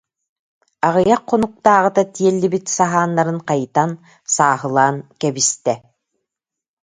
[0.87, 3.91] Аҕыйах хонуктааҕыта тиэллибит саһааннарын хайытан,
[4.33, 5.73] сааһылаан кэбистэ.